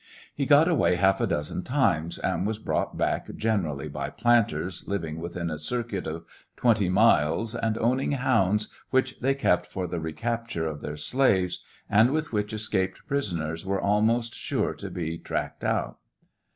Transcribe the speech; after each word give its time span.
He 0.33 0.47
got 0.47 0.67
away 0.67 0.95
half 0.95 1.21
a 1.21 1.27
dozen 1.27 1.61
times, 1.63 2.17
and 2.17 2.47
was 2.47 2.57
brought 2.57 2.97
back 2.97 3.29
generally 3.35 3.87
by 3.87 4.09
planters 4.09 4.83
living 4.87 5.19
within 5.19 5.51
a 5.51 5.59
circuit 5.59 6.07
of 6.07 6.25
twenty 6.55 6.89
miles 6.89 7.53
and 7.53 7.77
owning 7.77 8.13
hounds, 8.13 8.69
which 8.89 9.19
they 9.19 9.35
kept 9.35 9.67
for 9.67 9.85
the 9.85 9.99
recapture 9.99 10.65
of 10.65 10.81
their 10.81 10.97
slaves, 10.97 11.63
and 11.87 12.09
with 12.11 12.31
which 12.31 12.51
escaped 12.51 13.05
prisoners 13.05 13.63
were 13.63 13.79
almost 13.79 14.33
sure 14.33 14.73
to 14.73 14.89
be 14.89 15.19
tracked 15.19 15.63
out. 15.63 15.99